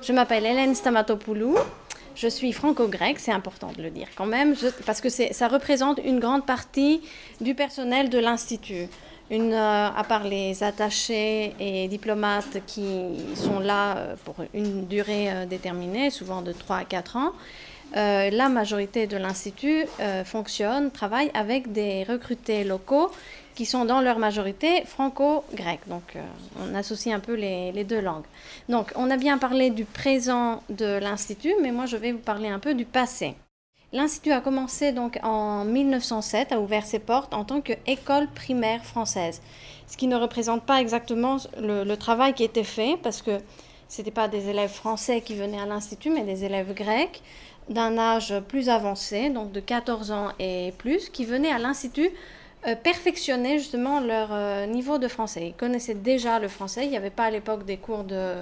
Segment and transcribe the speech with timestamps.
[0.00, 1.56] Je m'appelle Hélène Stamatopoulou.
[2.14, 4.54] Je suis franco-grecque, c'est important de le dire quand même,
[4.86, 7.00] parce que ça représente une grande partie
[7.40, 8.88] du personnel de l'Institut.
[9.30, 12.86] Une, euh, à part les attachés et diplomates qui
[13.34, 17.32] sont là euh, pour une durée euh, déterminée, souvent de 3 à 4 ans,
[17.94, 19.84] la majorité de l'Institut
[20.24, 23.10] fonctionne, travaille avec des recrutés locaux
[23.58, 25.80] qui sont dans leur majorité franco-grecs.
[25.88, 26.16] Donc
[26.60, 28.26] on associe un peu les, deux langues.
[28.68, 32.48] Donc on a bien parlé du présent de l'Institut, mais moi je vais vous parler
[32.48, 33.34] un peu du passé.
[33.92, 39.42] L'Institut a commencé donc en 1907, a ouvert ses portes en tant qu'école primaire française.
[39.86, 43.38] Ce qui ne représente pas exactement le, travail qui était fait, parce que
[43.88, 47.22] ce n'étaient pas des élèves français qui venaient à l'Institut, mais des élèves grecs
[47.68, 52.10] d'un âge plus avancé, donc de 14 ans et plus, qui venaient à l'Institut
[52.66, 55.48] euh, perfectionner justement leur euh, niveau de français.
[55.48, 58.34] Ils connaissaient déjà le français, il n'y avait pas à l'époque des cours de,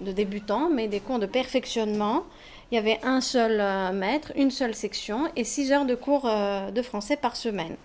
[0.00, 2.24] débutants, mais des cours de perfectionnement
[2.70, 6.28] il y avait un seul euh, maître, une seule section et six heures de cours
[6.28, 7.76] de français par semaine.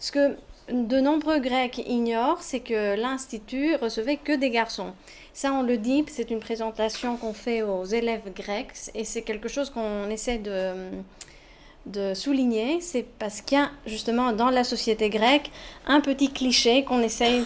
[0.00, 0.36] Ce que
[0.72, 4.92] de nombreux Grecs ignorent, c'est que l'Institut recevait que des garçons.
[5.32, 9.48] Ça, on le dit, c'est une présentation qu'on fait aux élèves grecs et c'est quelque
[9.48, 12.80] chose qu'on essaie de, souligner.
[12.80, 15.50] C'est parce qu'il y a justement dans la société grecque
[15.86, 17.44] un petit cliché qu'on essaye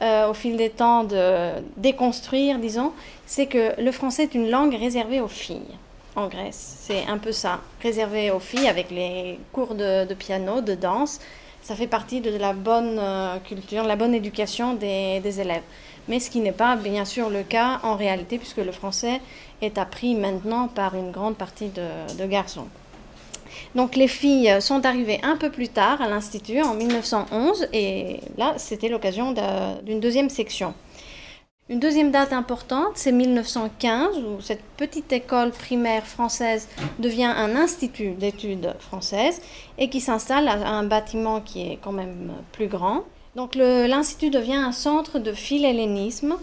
[0.00, 2.92] euh, au fil des temps de déconstruire, disons,
[3.26, 5.78] c'est que le français est une langue réservée aux filles
[6.16, 6.76] en Grèce.
[6.80, 11.20] C'est un peu ça, réservé aux filles avec les cours de, piano, de danse.
[11.62, 15.62] Ça fait partie de la bonne euh, culture, la bonne éducation des, élèves.
[16.08, 19.20] Mais ce qui n'est pas bien sûr le cas en réalité, puisque le français
[19.60, 22.66] est appris maintenant par une grande partie de garçons.
[23.74, 28.54] Donc les filles sont arrivées un peu plus tard à l'Institut en 1911 et là
[28.56, 29.34] c'était l'occasion
[29.82, 30.74] d'une deuxième section.
[31.68, 36.68] Une deuxième date importante, c'est 1915, où cette petite école primaire française
[36.98, 39.40] devient un institut d'études françaises
[39.78, 43.04] et qui s'installe à un bâtiment qui est quand même plus grand.
[43.36, 46.36] Donc l'institut devient un centre de philhellénisme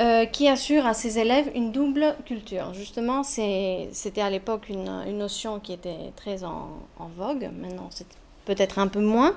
[0.00, 2.74] euh, qui assure à ses élèves une double culture.
[2.74, 6.68] Justement, c'était à l'époque une, notion qui était très en,
[7.16, 8.06] vogue, maintenant c'est
[8.44, 9.34] peut-être un peu moins.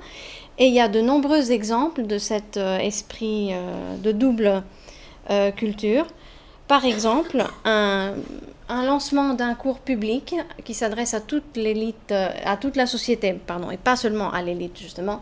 [0.58, 4.64] Et il y a de nombreux exemples de cet euh, esprit euh, de double
[5.32, 6.06] euh, culture.
[6.68, 8.14] Par exemple, un,
[8.70, 13.72] lancement d'un cours public qui s'adresse à toute l'élite, euh, à toute la société, pardon,
[13.72, 15.22] et pas seulement à l'élite justement,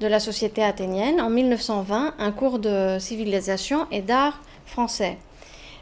[0.00, 1.20] de la société athénienne.
[1.20, 5.18] En 1920, un cours de civilisation et d'art français.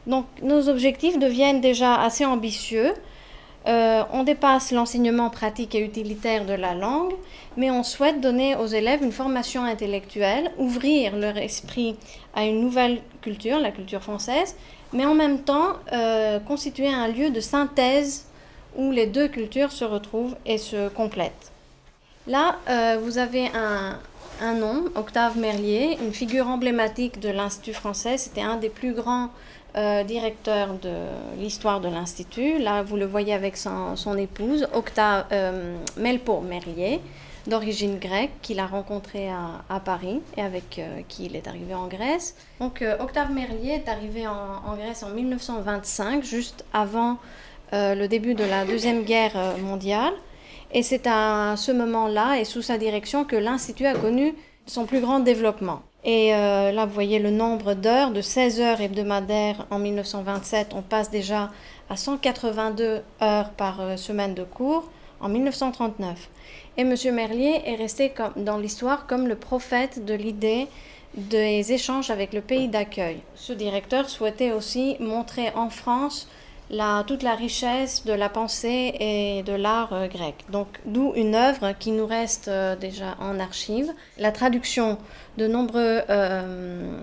[0.06, 2.92] Donc nos objectifs deviennent déjà assez ambitieux.
[3.66, 7.14] Euh, on dépasse l'enseignement pratique et utilitaire de la langue,
[7.56, 11.96] mais on souhaite donner aux élèves une formation intellectuelle, ouvrir leur esprit
[12.34, 14.54] à une nouvelle culture, la culture française,
[14.92, 18.26] mais en même temps euh, constituer un lieu de synthèse
[18.76, 21.50] où les deux cultures se retrouvent et se complètent.
[22.28, 23.98] Là, euh, vous avez un,
[24.40, 28.18] un, nom, Octave Merlier, une figure emblématique de l'Institut français.
[28.18, 29.30] C'était un des plus grands
[29.76, 30.94] euh, directeur de
[31.38, 32.58] l'histoire de l'Institut.
[32.58, 37.00] Là, vous le voyez avec son, épouse, Octave euh, Melpo Merlier,
[37.46, 41.88] d'origine grecque, qu'il a rencontré à, Paris et avec euh, qui il est arrivé en
[41.88, 42.36] Grèce.
[42.58, 47.18] Donc, Octave Merlier est arrivé en, Grèce en 1925, juste avant
[47.72, 50.14] le début de la Deuxième Guerre mondiale.
[50.72, 54.34] Et c'est à ce moment-là et sous sa direction que l'Institut a connu
[54.66, 55.82] son plus grand développement.
[56.04, 60.82] Et euh, là, vous voyez le nombre d'heures, de 16 heures hebdomadaires en 1927, on
[60.82, 61.50] passe déjà
[61.90, 64.88] à 182 heures par euh, semaine de cours
[65.20, 66.28] en 1939.
[66.76, 66.94] Et M.
[67.12, 70.68] Merlier est resté dans l'histoire comme le prophète de l'idée
[71.14, 73.20] des échanges avec le pays d'accueil.
[73.34, 76.28] Ce directeur souhaitait aussi montrer en France
[77.06, 80.34] toute la richesse de la pensée et de l'art euh, grec.
[80.50, 84.98] Donc, d'où une œuvre qui nous reste euh, déjà en archive, la traduction
[85.38, 87.00] de nombreux euh,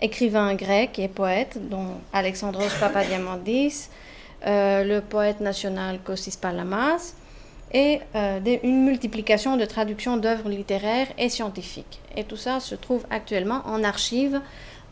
[0.00, 3.88] écrivains grecs et poètes, dont Alexandros Papadiamandis,
[4.44, 7.14] le poète national Kostis Palamas,
[7.74, 8.00] et
[8.64, 12.00] une multiplication de traductions d'œuvres littéraires et scientifiques.
[12.16, 14.40] Et tout ça se trouve actuellement en archive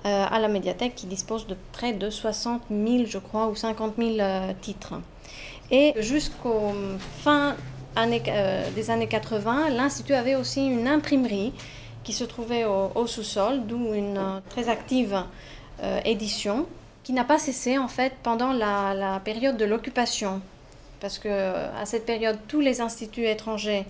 [0.07, 3.97] euh, à la médiathèque qui dispose de près de 60 000, je crois, ou 50
[3.99, 4.95] 000 euh, titres.
[5.71, 6.73] Et jusqu'au
[7.23, 7.55] fin
[7.99, 11.53] euh, des années 80, l'Institut avait aussi une imprimerie
[12.03, 15.23] qui se trouvait au, sous-sol, d'où une très active
[16.07, 16.67] édition
[17.03, 20.41] qui n'a pas cessé en fait pendant la, la période de l'occupation.
[21.01, 23.85] Parce que à cette période, tous les instituts étrangers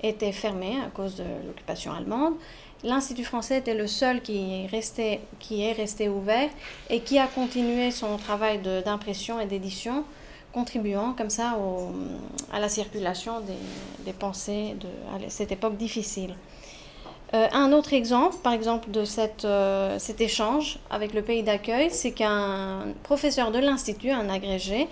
[0.00, 2.34] étaient fermés à cause de l'occupation allemande
[2.84, 6.50] l'Institut français était le seul qui est resté, qui est resté ouvert
[6.90, 10.04] et qui a continué son travail d'impression et d'édition,
[10.52, 11.56] contribuant comme ça
[12.52, 13.42] à la circulation
[14.04, 16.34] des, pensées de, à cette époque difficile.
[17.34, 19.04] Euh, un autre exemple, par exemple, de
[19.44, 24.86] euh, cet échange avec le pays d'accueil, c'est qu'un professeur de l'Institut, un agrégé,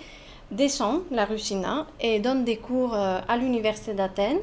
[0.51, 4.41] descend la rue Sina et donne des cours euh, à l'Université d'Athènes.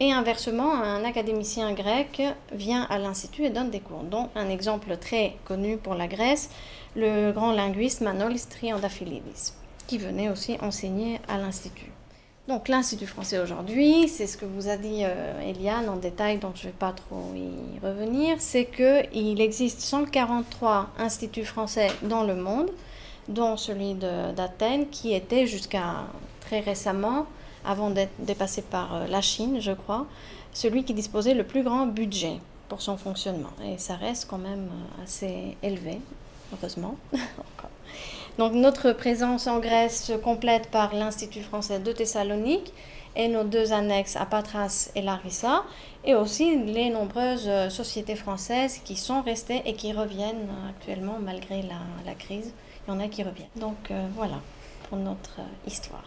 [0.00, 2.22] Et inversement, un académicien grec
[2.52, 4.04] vient à l'Institut et donne des cours.
[4.04, 6.50] Dont un exemple très connu pour la Grèce,
[6.94, 9.54] le grand linguiste Manolis Triandafilidis,
[9.88, 11.90] qui venait aussi enseigner à l'Institut.
[12.46, 16.52] Donc l'Institut français aujourd'hui, c'est ce que vous a dit euh, Eliane en détail, donc
[16.54, 22.36] je ne vais pas trop y revenir, c'est qu'il existe 143 instituts français dans le
[22.36, 22.70] monde,
[23.28, 26.06] dont celui d'Athènes, qui était jusqu'à
[26.40, 27.26] très récemment,
[27.68, 30.06] avant d'être dépassé par euh, la Chine, je crois,
[30.52, 32.38] celui qui disposait le plus grand budget
[32.68, 33.52] pour son fonctionnement.
[33.64, 36.00] Et ça reste quand même euh, assez élevé,
[36.52, 36.96] heureusement.
[38.38, 42.72] Donc notre présence en Grèce se complète par l'Institut français de Thessalonique
[43.16, 45.64] et nos deux annexes à Patras et Larissa,
[46.04, 51.62] et aussi les nombreuses euh, sociétés françaises qui sont restées et qui reviennent actuellement malgré
[51.62, 52.52] la, crise.
[52.86, 53.48] Il y en a qui reviennent.
[53.56, 54.40] Donc voilà
[54.88, 56.06] pour notre histoire.